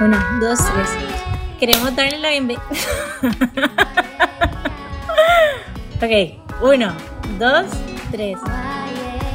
[0.00, 0.90] Uno, dos, tres.
[1.58, 2.62] Queremos darle la bienvenida.
[5.96, 6.92] ok, uno,
[7.38, 7.66] dos,
[8.10, 8.38] tres.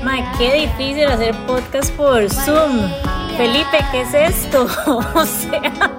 [0.04, 2.92] Mae, qué difícil hacer podcast por Zoom.
[3.38, 4.64] Felipe, ¿qué es esto?
[5.16, 5.98] o sea.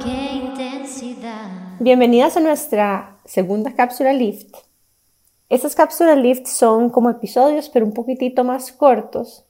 [1.81, 4.70] Bienvenidas a nuestra segunda cápsula Lift.
[5.51, 9.45] Estas cápsulas Lift son como episodios, pero un poquitito más cortos,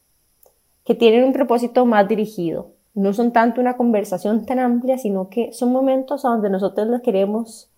[0.82, 2.72] que tienen un propósito más dirigido.
[2.94, 7.70] No son tanto una conversación tan amplia, sino que son momentos donde nosotros les queremos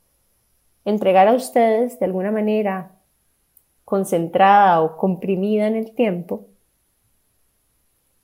[0.85, 2.93] entregar a ustedes de alguna manera
[3.85, 6.47] concentrada o comprimida en el tiempo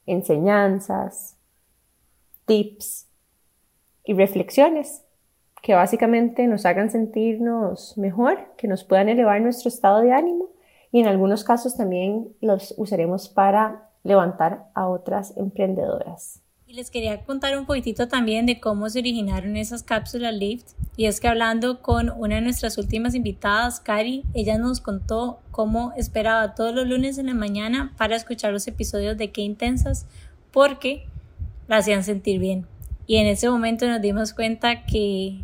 [0.06, 1.36] enseñanzas,
[2.46, 3.06] tips
[4.04, 5.04] y reflexiones
[5.62, 10.50] que básicamente nos hagan sentirnos mejor, que nos puedan elevar nuestro estado de ánimo
[10.92, 16.42] y en algunos casos también los usaremos para levantar a otras emprendedoras.
[16.66, 20.72] Y les quería contar un poquitito también de cómo se originaron esas cápsulas Lift.
[20.98, 25.92] Y es que hablando con una de nuestras últimas invitadas, Cari, ella nos contó cómo
[25.96, 30.06] esperaba todos los lunes en la mañana para escuchar los episodios de Qué Intensas
[30.50, 31.06] porque
[31.68, 32.66] la hacían sentir bien.
[33.06, 35.38] Y en ese momento nos dimos cuenta que,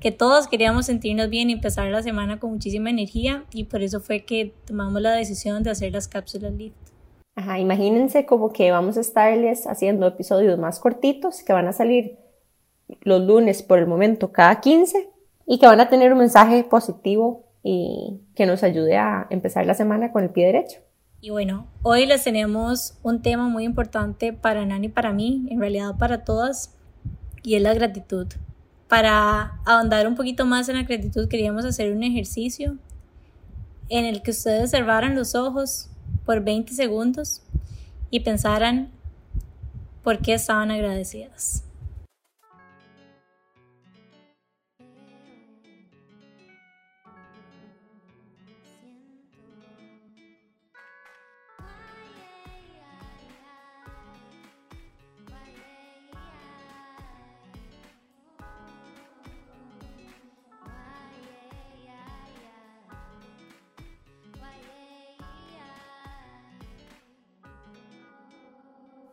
[0.00, 4.00] que todos queríamos sentirnos bien y empezar la semana con muchísima energía y por eso
[4.00, 6.74] fue que tomamos la decisión de hacer las cápsulas Lift.
[7.36, 12.18] Ajá, imagínense como que vamos a estarles haciendo episodios más cortitos que van a salir
[13.02, 15.10] los lunes por el momento cada 15
[15.46, 19.74] y que van a tener un mensaje positivo y que nos ayude a empezar la
[19.74, 20.80] semana con el pie derecho.
[21.20, 25.60] Y bueno, hoy les tenemos un tema muy importante para Nani y para mí, en
[25.60, 26.78] realidad para todas,
[27.42, 28.26] y es la gratitud.
[28.90, 32.76] Para ahondar un poquito más en la gratitud, queríamos hacer un ejercicio
[33.88, 35.88] en el que ustedes cerraran los ojos
[36.26, 37.40] por 20 segundos
[38.10, 38.90] y pensaran
[40.02, 41.62] por qué estaban agradecidas.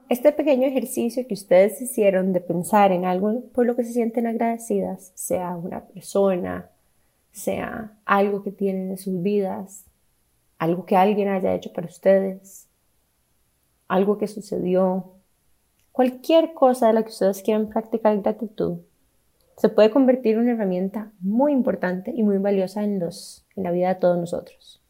[0.10, 4.26] Este pequeño ejercicio que ustedes hicieron de pensar en algo por lo que se sienten
[4.26, 6.70] agradecidas, sea una persona,
[7.34, 9.84] sea algo que tienen en sus vidas,
[10.60, 12.68] algo que alguien haya hecho para ustedes,
[13.90, 15.12] algo que sucedió,
[15.92, 18.78] cualquier cosa de la que ustedes quieran practicar gratitud,
[19.58, 23.90] se puede convertir en una herramienta muy importante y muy valiosa en, en la vida
[23.90, 24.82] de todos nosotros.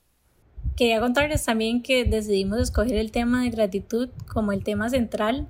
[0.77, 5.47] Quería contarles también que decidimos escoger el tema de gratitud como el tema central,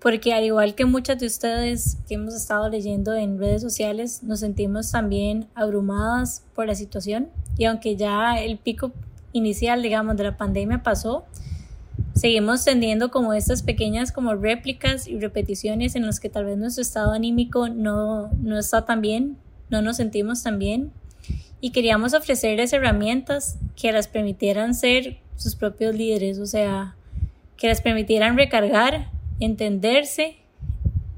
[0.00, 4.40] porque al igual que muchas de ustedes que hemos estado leyendo en redes sociales, nos
[4.40, 7.28] sentimos también abrumadas por la situación.
[7.56, 8.90] Y aunque ya el pico
[9.32, 11.24] inicial, digamos, de la pandemia pasó,
[12.16, 16.82] seguimos teniendo como estas pequeñas como réplicas y repeticiones en las que tal vez nuestro
[16.82, 19.36] estado anímico no, no está tan bien,
[19.70, 20.90] no nos sentimos tan bien
[21.64, 26.94] y queríamos ofrecerles herramientas que las permitieran ser sus propios líderes, o sea,
[27.56, 29.06] que les permitieran recargar,
[29.40, 30.36] entenderse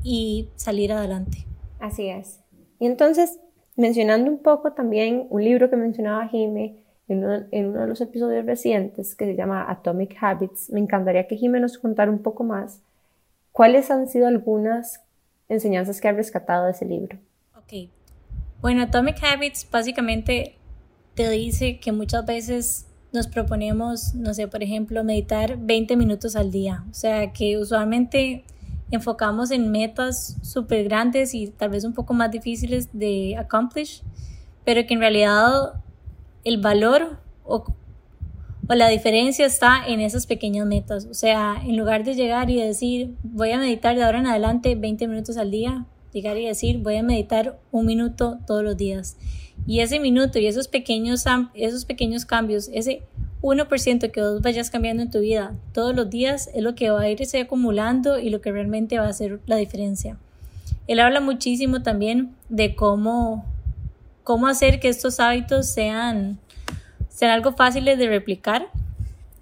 [0.04, 1.38] y salir adelante.
[1.80, 2.38] Así es.
[2.78, 3.40] Y entonces,
[3.74, 6.76] mencionando un poco también un libro que mencionaba Jime
[7.08, 11.26] en uno, en uno de los episodios recientes que se llama Atomic Habits, me encantaría
[11.26, 12.82] que Jime nos contara un poco más
[13.50, 15.02] cuáles han sido algunas
[15.48, 17.18] enseñanzas que ha rescatado de ese libro.
[17.56, 17.90] Ok,
[18.66, 20.56] bueno, Atomic Habits básicamente
[21.14, 26.50] te dice que muchas veces nos proponemos, no sé, por ejemplo, meditar 20 minutos al
[26.50, 26.84] día.
[26.90, 28.44] O sea, que usualmente
[28.90, 34.02] enfocamos en metas súper grandes y tal vez un poco más difíciles de accomplish,
[34.64, 35.74] pero que en realidad
[36.42, 37.72] el valor o,
[38.68, 41.06] o la diferencia está en esas pequeñas metas.
[41.06, 44.74] O sea, en lugar de llegar y decir, voy a meditar de ahora en adelante
[44.74, 49.16] 20 minutos al día, llegar y decir voy a meditar un minuto todos los días.
[49.66, 51.24] Y ese minuto y esos pequeños,
[51.54, 53.02] esos pequeños cambios, ese
[53.42, 57.02] 1% que vos vayas cambiando en tu vida todos los días es lo que va
[57.02, 60.18] a irse acumulando y lo que realmente va a hacer la diferencia.
[60.86, 63.44] Él habla muchísimo también de cómo,
[64.22, 66.38] cómo hacer que estos hábitos sean,
[67.08, 68.68] sean algo fáciles de replicar.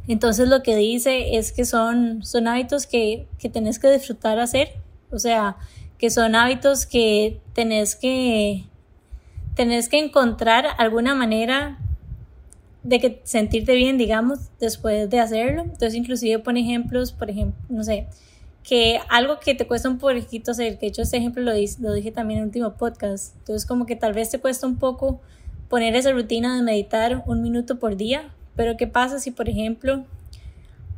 [0.09, 4.69] Entonces lo que dice es que son, son hábitos que, que tenés que disfrutar hacer.
[5.11, 5.57] O sea,
[6.05, 8.65] que son hábitos que tenés que,
[9.55, 11.79] tenés que encontrar alguna manera
[12.83, 15.63] de que sentirte bien, digamos, después de hacerlo.
[15.63, 18.07] Entonces, inclusive pone ejemplos, por ejemplo, no sé,
[18.63, 22.13] que algo que te cuesta un poquito hacer, que hecho este ejemplo lo, lo dije
[22.13, 23.35] también en el último podcast.
[23.39, 25.23] Entonces, como que tal vez te cuesta un poco
[25.71, 30.05] poner esa rutina de meditar un minuto por día, pero ¿qué pasa si, por ejemplo,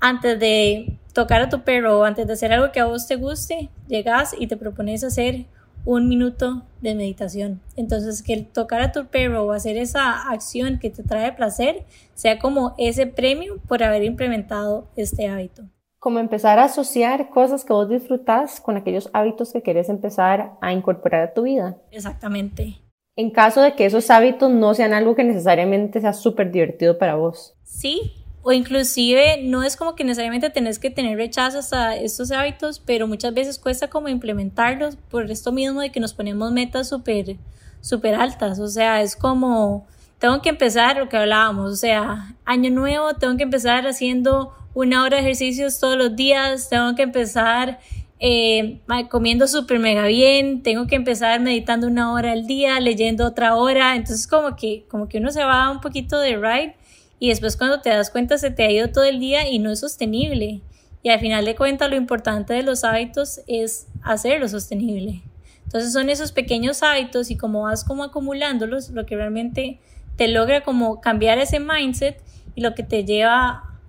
[0.07, 3.17] antes de tocar a tu perro o antes de hacer algo que a vos te
[3.17, 5.47] guste, llegas y te propones hacer
[5.85, 7.61] un minuto de meditación.
[7.77, 11.85] Entonces, que el tocar a tu perro o hacer esa acción que te trae placer
[12.15, 15.65] sea como ese premio por haber implementado este hábito.
[15.99, 20.73] Como empezar a asociar cosas que vos disfrutas con aquellos hábitos que quieres empezar a
[20.73, 21.79] incorporar a tu vida.
[21.91, 22.79] Exactamente.
[23.17, 27.17] En caso de que esos hábitos no sean algo que necesariamente sea súper divertido para
[27.17, 27.57] vos.
[27.65, 28.13] Sí,
[28.49, 33.09] o inclusive no es como que necesariamente tenés que tener rechazos a estos hábitos, pero
[33.09, 37.39] muchas veces cuesta como implementarlos por esto mismo de que nos ponemos metas súper
[37.81, 39.85] súper altas, o sea, es como
[40.21, 45.03] tengo que empezar lo que hablábamos, o sea, año nuevo, tengo que empezar haciendo una
[45.03, 47.81] hora de ejercicios todos los días, tengo que empezar
[48.21, 48.79] eh,
[49.11, 53.97] comiendo súper mega bien, tengo que empezar meditando una hora al día, leyendo otra hora,
[53.97, 56.77] entonces como que, como que uno se va un poquito de ride
[57.19, 59.71] y después cuando te das cuenta se te ha ido todo el día y no
[59.71, 60.61] es sostenible.
[61.03, 65.23] Y al final de cuentas lo importante de los hábitos es hacerlo sostenible.
[65.65, 69.81] Entonces son esos pequeños hábitos y como vas como acumulándolos, lo que realmente
[70.17, 72.21] te logra como cambiar ese mindset
[72.55, 73.81] y lo que te lleva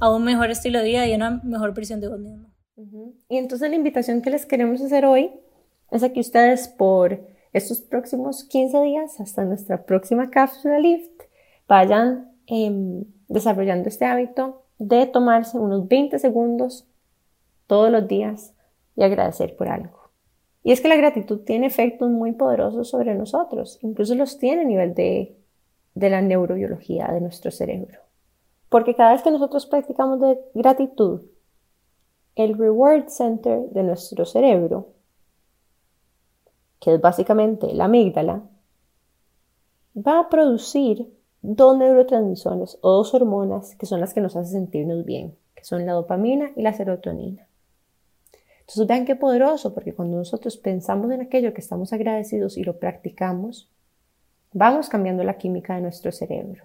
[0.00, 2.48] a un mejor estilo de vida y una mejor versión de vos mismo.
[3.28, 5.30] Y entonces la invitación que les queremos hacer hoy
[5.90, 7.20] es a que ustedes por
[7.52, 11.22] estos próximos 15 días hasta nuestra próxima cápsula lift
[11.66, 16.86] vayan Em, desarrollando este hábito de tomarse unos 20 segundos
[17.66, 18.54] todos los días
[18.96, 20.10] y agradecer por algo.
[20.62, 24.64] Y es que la gratitud tiene efectos muy poderosos sobre nosotros, incluso los tiene a
[24.64, 25.36] nivel de,
[25.94, 28.00] de la neurobiología de nuestro cerebro.
[28.70, 31.20] Porque cada vez que nosotros practicamos de gratitud,
[32.34, 34.94] el reward center de nuestro cerebro,
[36.80, 38.42] que es básicamente la amígdala,
[39.94, 45.04] va a producir dos neurotransmisores o dos hormonas que son las que nos hacen sentirnos
[45.04, 47.46] bien, que son la dopamina y la serotonina.
[48.60, 52.78] Entonces vean qué poderoso, porque cuando nosotros pensamos en aquello que estamos agradecidos y lo
[52.78, 53.70] practicamos,
[54.52, 56.64] vamos cambiando la química de nuestro cerebro.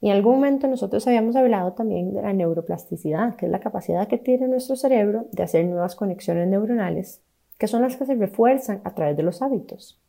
[0.00, 4.06] Y en algún momento nosotros habíamos hablado también de la neuroplasticidad, que es la capacidad
[4.06, 7.22] que tiene nuestro cerebro de hacer nuevas conexiones neuronales,
[7.58, 10.00] que son las que se refuerzan a través de los hábitos.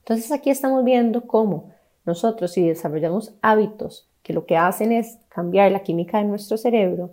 [0.00, 1.70] Entonces aquí estamos viendo cómo
[2.06, 7.10] nosotros si desarrollamos hábitos que lo que hacen es cambiar la química de nuestro cerebro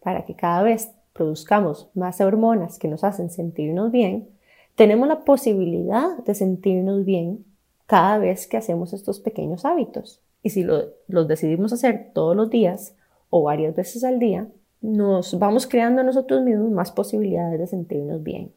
[0.00, 4.28] para que cada vez produzcamos más hormonas que nos hacen sentirnos bien,
[4.74, 7.44] tenemos la posibilidad de sentirnos bien
[7.86, 10.20] cada vez que hacemos estos pequeños hábitos.
[10.42, 12.94] Y si los decidimos hacer todos los días
[13.30, 14.48] o varias veces al día,
[14.80, 18.52] nos vamos creando nosotros mismos más posibilidades de sentirnos bien,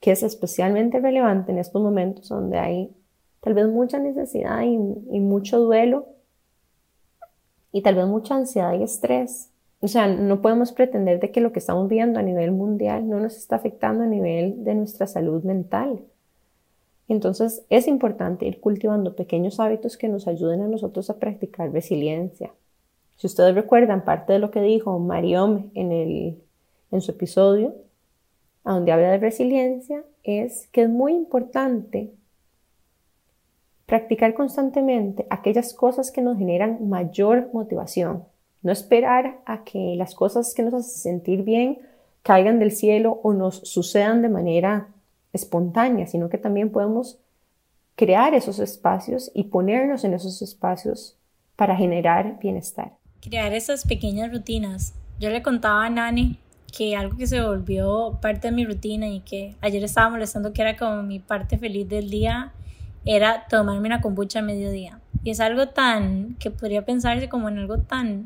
[0.00, 2.90] que es especialmente relevante en estos momentos donde hay
[3.42, 6.06] tal vez mucha necesidad y, mucho duelo
[7.72, 9.50] y tal vez mucha ansiedad y estrés.
[9.80, 13.18] O sea, no podemos pretender de que lo que estamos viendo a nivel mundial no
[13.18, 16.04] nos está afectando a nivel de nuestra salud mental.
[17.08, 22.52] Entonces es importante ir cultivando pequeños hábitos que nos ayuden a nosotros a practicar resiliencia.
[23.16, 26.40] Si ustedes recuerdan parte de lo que dijo Mariom en, el,
[26.92, 27.74] en su episodio,
[28.62, 32.12] a donde habla de resiliencia, es que es muy importante
[33.92, 38.24] Practicar constantemente aquellas cosas que nos generan mayor motivación.
[38.62, 41.78] No esperar a que las cosas que nos hacen sentir bien
[42.22, 44.88] caigan del cielo o nos sucedan de manera
[45.34, 47.18] espontánea, sino que también podemos
[47.94, 51.18] crear esos espacios y ponernos en esos espacios
[51.54, 52.92] para generar bienestar.
[53.20, 54.94] Crear esas pequeñas rutinas.
[55.20, 56.38] Yo le contaba a Nani
[56.74, 60.62] que algo que se volvió parte de mi rutina y que ayer estaba molestando que
[60.62, 62.54] era como mi parte feliz del día
[63.04, 65.00] era tomarme una kombucha a mediodía.
[65.24, 68.24] Y es algo tan que podría pensarse como en algo tan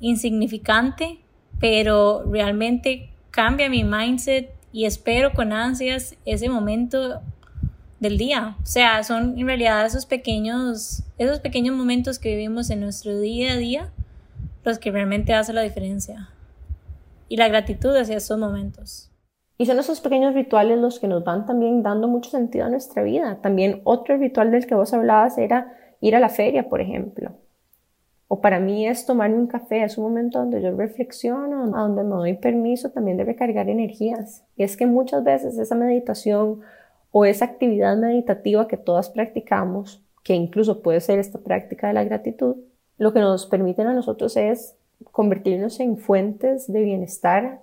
[0.00, 1.18] insignificante,
[1.60, 7.20] pero realmente cambia mi mindset y espero con ansias ese momento
[8.00, 8.56] del día.
[8.62, 13.52] O sea, son en realidad esos pequeños, esos pequeños momentos que vivimos en nuestro día
[13.52, 13.92] a día
[14.64, 16.28] los que realmente hacen la diferencia.
[17.28, 19.07] Y la gratitud hacia esos momentos.
[19.58, 23.02] Y son esos pequeños rituales los que nos van también dando mucho sentido a nuestra
[23.02, 23.40] vida.
[23.42, 27.32] También otro ritual del que vos hablabas era ir a la feria, por ejemplo.
[28.28, 32.10] O para mí es tomarme un café, es un momento donde yo reflexiono, donde me
[32.10, 34.44] doy permiso también de recargar energías.
[34.54, 36.60] Y es que muchas veces esa meditación
[37.10, 42.04] o esa actividad meditativa que todas practicamos que incluso puede ser esta práctica de la
[42.04, 42.56] gratitud,
[42.98, 44.76] lo que nos permiten a nosotros es
[45.10, 47.62] convertirnos en fuentes de bienestar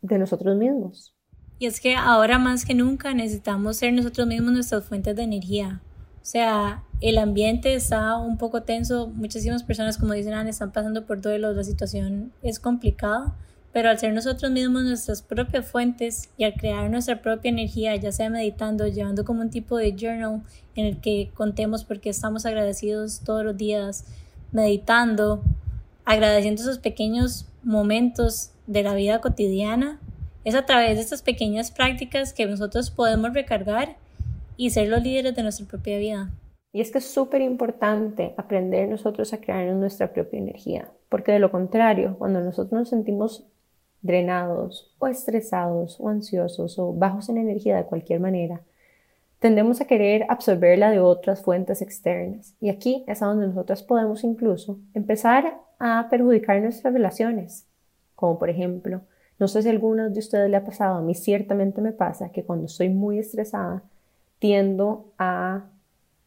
[0.00, 1.14] de nosotros mismos.
[1.60, 5.82] Y es que ahora más que nunca necesitamos ser nosotros mismos nuestras fuentes de energía.
[6.22, 11.20] O sea, el ambiente está un poco tenso, muchísimas personas, como dicen, están pasando por
[11.20, 13.36] duelo, la situación es complicada,
[13.74, 18.10] pero al ser nosotros mismos nuestras propias fuentes y al crear nuestra propia energía, ya
[18.10, 20.42] sea meditando, llevando como un tipo de journal
[20.76, 24.06] en el que contemos por qué estamos agradecidos todos los días,
[24.50, 25.42] meditando,
[26.06, 30.00] agradeciendo esos pequeños momentos de la vida cotidiana,
[30.44, 33.96] es a través de estas pequeñas prácticas que nosotros podemos recargar
[34.56, 36.30] y ser los líderes de nuestra propia vida.
[36.72, 41.40] Y es que es súper importante aprender nosotros a crear nuestra propia energía, porque de
[41.40, 43.46] lo contrario, cuando nosotros nos sentimos
[44.02, 48.62] drenados o estresados o ansiosos o bajos en energía de cualquier manera,
[49.40, 52.54] tendemos a querer absorberla de otras fuentes externas.
[52.60, 57.66] Y aquí es donde nosotros podemos incluso empezar a perjudicar nuestras relaciones,
[58.14, 59.02] como por ejemplo,
[59.40, 62.44] no sé si a de ustedes le ha pasado, a mí ciertamente me pasa que
[62.44, 63.82] cuando estoy muy estresada,
[64.38, 65.64] tiendo a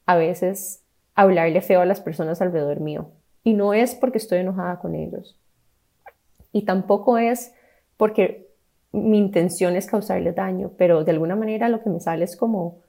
[0.05, 0.84] a veces
[1.15, 3.10] hablarle feo a las personas alrededor mío.
[3.43, 5.38] Y no es porque estoy enojada con ellos.
[6.51, 7.53] Y tampoco es
[7.98, 8.50] porque
[8.91, 12.82] mi intención es causarles daño, pero de alguna manera lo que me sale es como,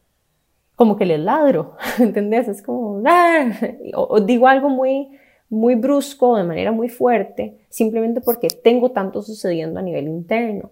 [0.76, 2.49] como que les ladro, ¿entendés?
[2.49, 3.50] Es como, ¡Ah!
[3.95, 9.81] o, digo algo muy, muy brusco, de manera muy fuerte, simplemente porque tengo tanto sucediendo
[9.81, 10.71] a nivel interno.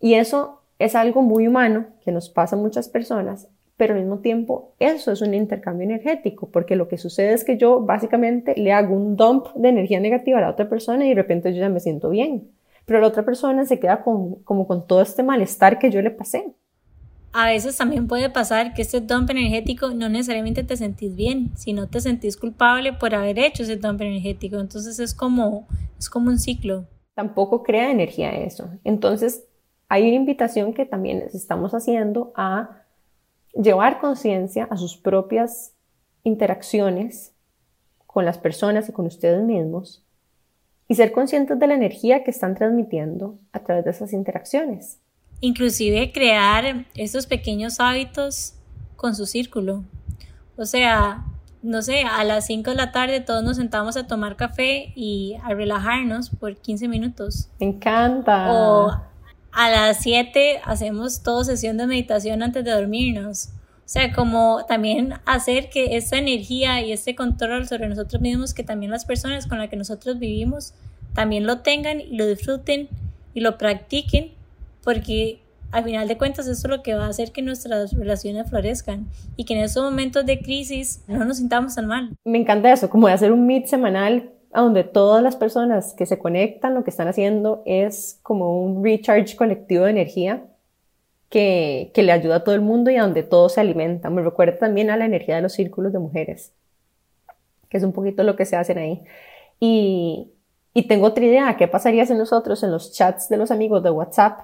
[0.00, 4.18] Y eso es algo muy humano que nos pasa a muchas personas pero al mismo
[4.18, 8.72] tiempo eso es un intercambio energético, porque lo que sucede es que yo básicamente le
[8.72, 11.68] hago un dump de energía negativa a la otra persona y de repente yo ya
[11.68, 12.50] me siento bien,
[12.84, 16.10] pero la otra persona se queda con, como con todo este malestar que yo le
[16.10, 16.52] pasé.
[17.32, 21.86] A veces también puede pasar que este dump energético no necesariamente te sentís bien, sino
[21.86, 25.68] te sentís culpable por haber hecho ese dump energético, entonces es como,
[25.98, 26.86] es como un ciclo.
[27.14, 28.70] Tampoco crea energía eso.
[28.84, 29.44] Entonces
[29.88, 32.82] hay una invitación que también les estamos haciendo a
[33.54, 35.74] llevar conciencia a sus propias
[36.22, 37.34] interacciones
[38.06, 40.04] con las personas y con ustedes mismos
[40.88, 45.00] y ser conscientes de la energía que están transmitiendo a través de esas interacciones.
[45.40, 48.54] Inclusive crear estos pequeños hábitos
[48.96, 49.84] con su círculo.
[50.56, 51.24] O sea,
[51.62, 55.36] no sé, a las 5 de la tarde todos nos sentamos a tomar café y
[55.42, 57.48] a relajarnos por 15 minutos.
[57.60, 58.52] Me encanta.
[58.52, 58.90] O
[59.52, 63.50] a las 7 hacemos toda sesión de meditación antes de dormirnos.
[63.88, 68.62] O sea, como también hacer que esta energía y este control sobre nosotros mismos, que
[68.62, 70.74] también las personas con las que nosotros vivimos,
[71.14, 72.88] también lo tengan y lo disfruten
[73.32, 74.32] y lo practiquen,
[74.84, 78.48] porque al final de cuentas eso es lo que va a hacer que nuestras relaciones
[78.48, 79.06] florezcan
[79.36, 82.10] y que en esos momentos de crisis no nos sintamos tan mal.
[82.24, 86.18] Me encanta eso, como de hacer un meet semanal donde todas las personas que se
[86.18, 90.42] conectan lo que están haciendo es como un recharge colectivo de energía
[91.28, 94.08] que, le ayuda a todo el mundo y a donde todo se alimenta.
[94.10, 96.52] Me recuerda también a la energía de los círculos de mujeres,
[97.68, 99.02] que es un poquito lo que se hacen ahí.
[99.60, 100.30] Y,
[100.72, 103.90] y tengo otra idea, ¿qué pasaría si nosotros en los chats de los amigos de
[103.90, 104.40] WhatsApp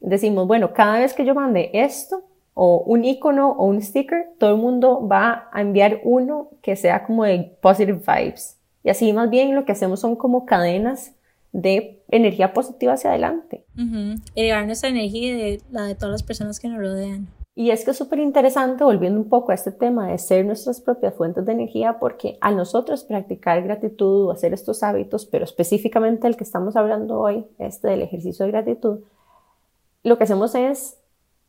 [0.00, 2.22] decimos, bueno, cada vez que yo mande esto,
[2.60, 7.04] o un icono o un sticker, todo el mundo va a enviar uno que sea
[7.04, 8.58] como de positive vibes.
[8.82, 11.12] Y así más bien lo que hacemos son como cadenas
[11.52, 13.64] de energía positiva hacia adelante.
[14.34, 17.28] Elevar nuestra energía y de la de todas las personas que nos rodean.
[17.54, 20.80] Y es que es súper interesante, volviendo un poco a este tema de ser nuestras
[20.80, 26.26] propias fuentes de energía, porque a nosotros practicar gratitud o hacer estos hábitos, pero específicamente
[26.26, 29.00] el que estamos hablando hoy, este del ejercicio de gratitud,
[30.02, 30.98] lo que hacemos es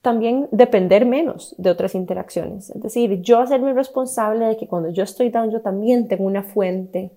[0.02, 2.70] también depender menos de otras interacciones.
[2.70, 6.44] Es decir, yo hacerme responsable de que cuando yo estoy down, yo también tengo una
[6.44, 7.12] fuente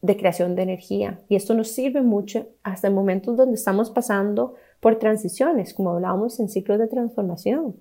[0.00, 1.20] de creación de energía.
[1.28, 6.38] Y esto nos sirve mucho hasta en momentos donde estamos pasando por transiciones, como hablábamos
[6.40, 7.74] en ciclos de transformación.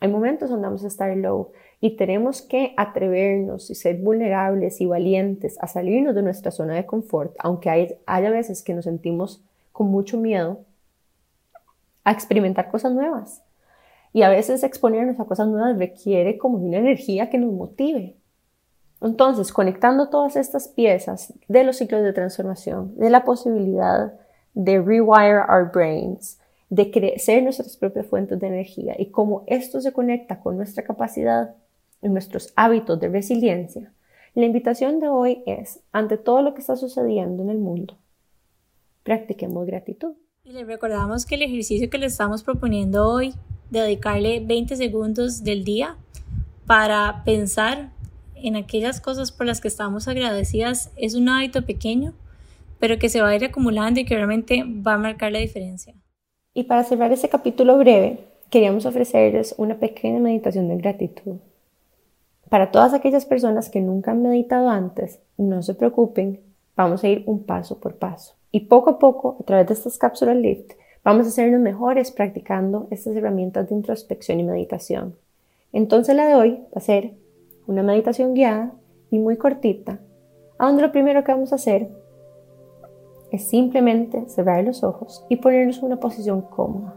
[0.00, 4.86] Hay momentos donde vamos a estar low y tenemos que atrevernos y ser vulnerables y
[4.86, 9.42] valientes a salirnos de nuestra zona de confort, aunque hay, haya veces que nos sentimos
[9.72, 10.64] con mucho miedo
[12.04, 13.42] a experimentar cosas nuevas.
[14.12, 18.16] Y a veces exponernos a cosas nuevas requiere como una energía que nos motive,
[19.00, 24.12] entonces, conectando todas estas piezas de los ciclos de transformación, de la posibilidad
[24.52, 26.38] de rewire our brains,
[26.68, 31.54] de crecer nuestras propias fuentes de energía y cómo esto se conecta con nuestra capacidad
[32.02, 33.92] y nuestros hábitos de resiliencia,
[34.34, 37.96] la invitación de hoy es, ante todo lo que está sucediendo en el mundo,
[39.02, 40.12] practiquemos gratitud.
[40.50, 43.34] Y les recordamos que el ejercicio que le estamos proponiendo hoy,
[43.70, 45.96] dedicarle 20 segundos del día
[46.66, 47.90] para pensar
[48.34, 52.14] en aquellas cosas por las que estamos agradecidas es un hábito pequeño,
[52.80, 55.94] pero que se va a ir acumulando y que realmente va a marcar la diferencia.
[56.52, 58.18] Y para cerrar este capítulo breve,
[58.50, 61.36] queríamos ofrecerles una pequeña meditación de gratitud.
[62.48, 66.40] Para todas aquellas personas que nunca han meditado antes, no se preocupen,
[66.74, 68.39] vamos a ir un paso por paso.
[68.52, 70.72] Y poco a poco, a través de estas cápsulas Lift,
[71.04, 75.16] vamos a hacernos mejores practicando estas herramientas de introspección y meditación.
[75.72, 77.14] Entonces la de hoy va a ser
[77.66, 78.72] una meditación guiada
[79.10, 80.00] y muy cortita,
[80.58, 81.88] a donde lo primero que vamos a hacer
[83.30, 86.96] es simplemente cerrar los ojos y ponernos en una posición cómoda.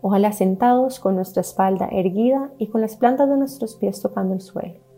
[0.00, 4.40] Ojalá sentados con nuestra espalda erguida y con las plantas de nuestros pies tocando el
[4.40, 4.89] suelo.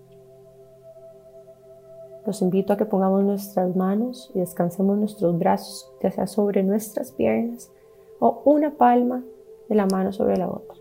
[2.26, 7.10] Los invito a que pongamos nuestras manos y descansemos nuestros brazos, ya sea sobre nuestras
[7.12, 7.72] piernas
[8.20, 9.24] o una palma
[9.68, 10.76] de la mano sobre la otra.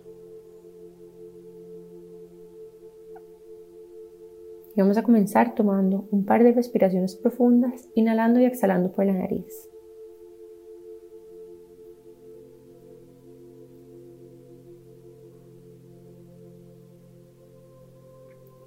[4.76, 9.14] Y vamos a comenzar tomando un par de respiraciones profundas, inhalando y exhalando por la
[9.14, 9.68] nariz.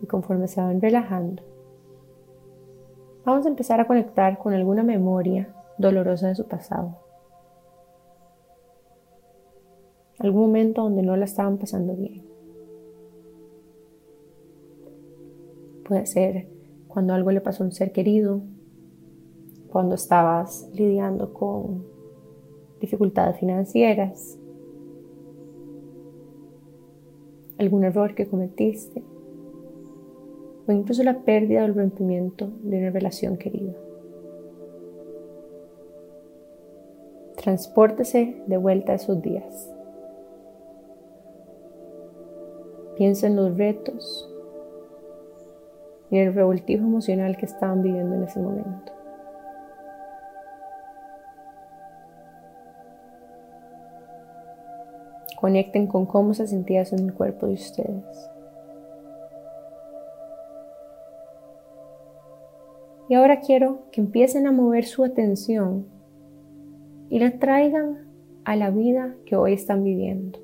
[0.03, 1.54] Y conforme se van relajando,
[3.25, 6.99] vamos a empezar a conectar con alguna memoria dolorosa de su pasado.
[10.19, 12.23] Algún momento donde no la estaban pasando bien.
[15.87, 16.49] Puede ser
[16.89, 18.41] cuando algo le pasó a un ser querido,
[19.69, 21.85] cuando estabas lidiando con
[22.81, 24.39] dificultades financieras,
[27.59, 29.03] algún error que cometiste
[30.67, 33.73] o incluso la pérdida o el rompimiento de una relación querida.
[37.37, 39.71] Transpórtese de vuelta a esos días.
[42.97, 44.31] Piensa en los retos
[46.11, 48.93] y el revoltijo emocional que estaban viviendo en ese momento.
[55.39, 58.34] Conecten con cómo se sentía eso en el cuerpo de ustedes.
[63.15, 65.87] Y ahora quiero que empiecen a mover su atención
[67.09, 68.09] y la traigan
[68.45, 70.41] a la vida que hoy están viviendo.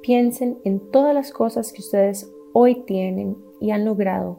[0.00, 4.38] Piensen en todas las cosas que ustedes hoy tienen y han logrado,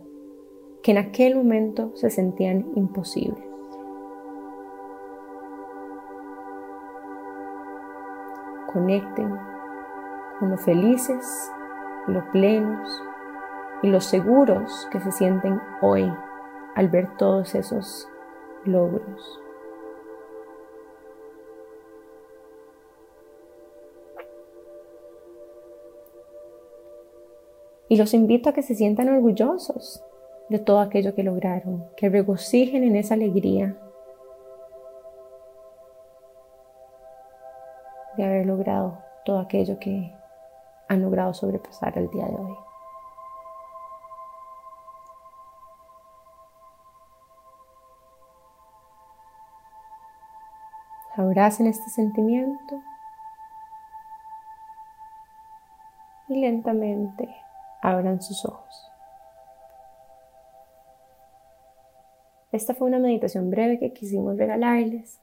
[0.81, 3.45] que en aquel momento se sentían imposibles.
[8.73, 9.29] Conecten
[10.39, 11.51] con lo felices,
[12.07, 12.89] lo plenos
[13.83, 16.11] y lo seguros que se sienten hoy
[16.75, 18.07] al ver todos esos
[18.65, 19.39] logros.
[27.87, 30.03] Y los invito a que se sientan orgullosos
[30.49, 33.77] de todo aquello que lograron, que regocijen en esa alegría
[38.17, 40.13] de haber logrado todo aquello que
[40.87, 42.64] han logrado sobrepasar el día de hoy.
[51.25, 52.83] Abracen este sentimiento
[56.27, 57.27] y lentamente
[57.81, 58.91] abran sus ojos.
[62.51, 65.19] Esta fue una meditación breve que quisimos regalarles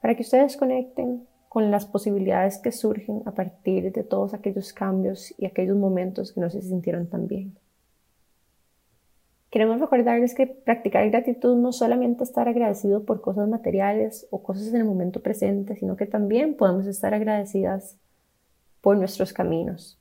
[0.00, 5.32] para que ustedes conecten con las posibilidades que surgen a partir de todos aquellos cambios
[5.38, 7.56] y aquellos momentos que no se sintieron tan bien.
[9.52, 14.76] Queremos recordarles que practicar gratitud no solamente estar agradecido por cosas materiales o cosas en
[14.76, 17.98] el momento presente, sino que también podemos estar agradecidas
[18.80, 20.00] por nuestros caminos,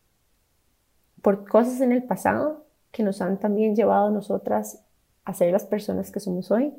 [1.22, 4.86] por cosas en el pasado que nos han también llevado a nosotras
[5.26, 6.74] a ser las personas que somos hoy.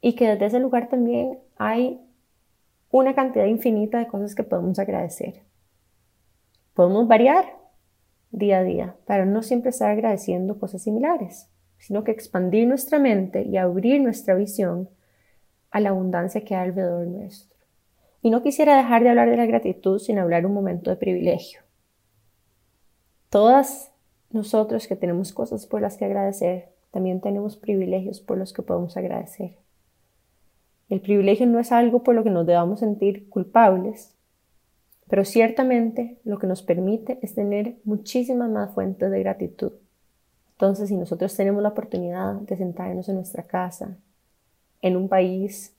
[0.00, 2.00] Y que desde ese lugar también hay
[2.90, 5.42] una cantidad infinita de cosas que podemos agradecer.
[6.72, 7.61] Podemos variar
[8.32, 13.42] día a día para no siempre estar agradeciendo cosas similares, sino que expandir nuestra mente
[13.44, 14.88] y abrir nuestra visión
[15.70, 17.56] a la abundancia que hay alrededor nuestro.
[18.22, 21.60] Y no quisiera dejar de hablar de la gratitud sin hablar un momento de privilegio.
[23.30, 23.92] Todas
[24.30, 28.96] nosotros que tenemos cosas por las que agradecer, también tenemos privilegios por los que podemos
[28.96, 29.56] agradecer.
[30.88, 34.14] El privilegio no es algo por lo que nos debamos sentir culpables,
[35.08, 39.72] pero ciertamente lo que nos permite es tener muchísimas más fuentes de gratitud.
[40.52, 43.98] Entonces, si nosotros tenemos la oportunidad de sentarnos en nuestra casa,
[44.80, 45.74] en un país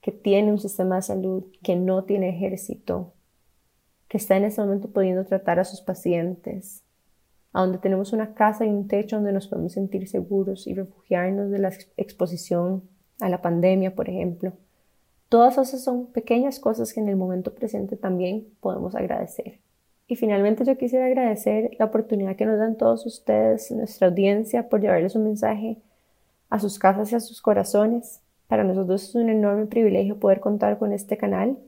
[0.00, 3.12] que tiene un sistema de salud, que no tiene ejército,
[4.08, 6.82] que está en este momento pudiendo tratar a sus pacientes,
[7.52, 11.50] a donde tenemos una casa y un techo donde nos podemos sentir seguros y refugiarnos
[11.50, 12.82] de la exposición
[13.20, 14.52] a la pandemia, por ejemplo.
[15.28, 19.60] Todas esas son pequeñas cosas que en el momento presente también podemos agradecer.
[20.06, 24.80] Y finalmente yo quisiera agradecer la oportunidad que nos dan todos ustedes, nuestra audiencia, por
[24.80, 25.76] llevarles un mensaje
[26.48, 28.22] a sus casas y a sus corazones.
[28.46, 31.58] Para nosotros es un enorme privilegio poder contar con este canal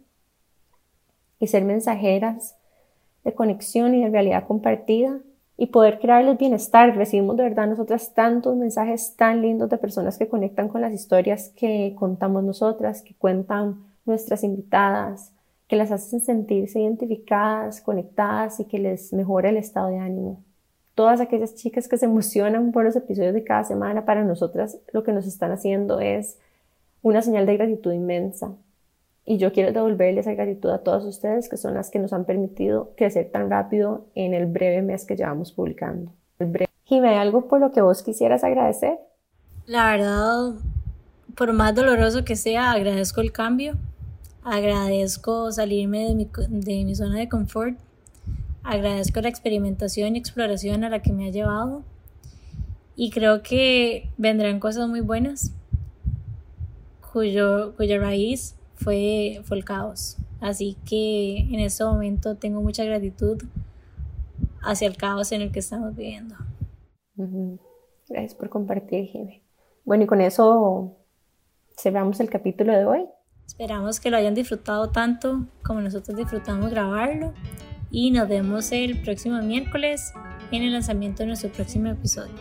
[1.38, 2.56] y ser mensajeras
[3.24, 5.20] de conexión y de realidad compartida
[5.60, 6.96] y poder crearles bienestar.
[6.96, 11.52] Recibimos de verdad nosotras tantos mensajes tan lindos de personas que conectan con las historias
[11.54, 15.34] que contamos nosotras, que cuentan nuestras invitadas,
[15.68, 20.42] que las hacen sentirse identificadas, conectadas y que les mejora el estado de ánimo.
[20.94, 25.04] Todas aquellas chicas que se emocionan por los episodios de cada semana, para nosotras lo
[25.04, 26.38] que nos están haciendo es
[27.02, 28.50] una señal de gratitud inmensa.
[29.24, 32.24] Y yo quiero devolverles esa gratitud a todas ustedes que son las que nos han
[32.24, 36.12] permitido crecer tan rápido en el breve mes que llevamos publicando.
[36.84, 38.98] Jimé, ¿hay algo por lo que vos quisieras agradecer?
[39.66, 40.54] La verdad,
[41.36, 43.74] por más doloroso que sea, agradezco el cambio.
[44.42, 47.78] Agradezco salirme de mi, de mi zona de confort.
[48.62, 51.82] Agradezco la experimentación y exploración a la que me ha llevado.
[52.96, 55.52] Y creo que vendrán cosas muy buenas
[57.12, 60.16] cuyo, cuya raíz fue, fue el caos.
[60.40, 63.42] Así que en este momento tengo mucha gratitud
[64.62, 66.34] hacia el caos en el que estamos viviendo.
[68.08, 69.42] Gracias por compartir, Jimmy.
[69.84, 70.96] Bueno, y con eso
[71.76, 73.06] cerramos el capítulo de hoy.
[73.46, 77.32] Esperamos que lo hayan disfrutado tanto como nosotros disfrutamos grabarlo
[77.90, 80.12] y nos vemos el próximo miércoles
[80.52, 82.34] en el lanzamiento de nuestro próximo episodio.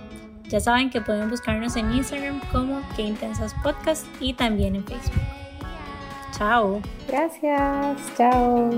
[0.50, 5.49] Ya saben que pueden buscarnos en Instagram como Que Intensas Podcast y también en Facebook.
[6.38, 6.82] Chao.
[7.08, 7.98] Gracias.
[8.18, 8.70] Chao.